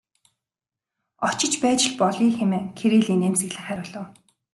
Очиж 1.27 1.53
байж 1.63 1.81
л 1.91 1.95
болъё 2.01 2.29
хэмээн 2.37 2.65
Кирилл 2.77 3.09
инээмсэглэн 3.15 3.63
хариулав. 3.67 4.07